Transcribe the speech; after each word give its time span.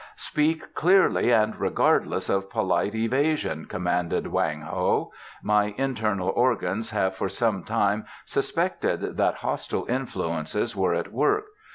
"Speak 0.15 0.73
clearly 0.73 1.31
and 1.31 1.59
regardless 1.59 2.27
of 2.27 2.49
polite 2.49 2.95
evasion," 2.95 3.65
commanded 3.67 4.25
Wang 4.25 4.61
Ho. 4.61 5.11
"My 5.43 5.75
internal 5.77 6.29
organs 6.29 6.89
have 6.89 7.13
for 7.15 7.29
some 7.29 7.63
time 7.63 8.05
suspected 8.25 9.17
that 9.17 9.35
hostile 9.35 9.85
influences 9.87 10.75
were 10.75 10.95
at 10.95 11.11
work. 11.11 11.45